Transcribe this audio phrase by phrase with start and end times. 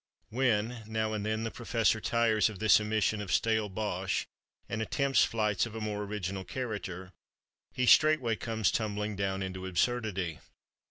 [0.29, 4.25] When, now and then, the professor tires of this emission of stale bosh
[4.67, 7.11] and attempts flights of a more original character,
[7.71, 10.39] he straightway comes tumbling down into absurdity.